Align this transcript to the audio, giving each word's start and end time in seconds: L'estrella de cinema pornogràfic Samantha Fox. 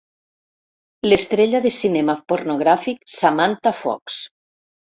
L'estrella 1.07 1.61
de 1.67 1.73
cinema 1.75 2.17
pornogràfic 2.33 3.07
Samantha 3.19 3.77
Fox. 3.85 4.21